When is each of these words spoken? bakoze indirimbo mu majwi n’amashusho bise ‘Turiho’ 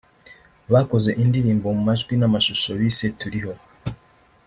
bakoze 0.73 1.09
indirimbo 1.23 1.67
mu 1.77 1.81
majwi 1.87 2.13
n’amashusho 2.17 2.69
bise 2.79 3.05
‘Turiho’ 3.19 3.53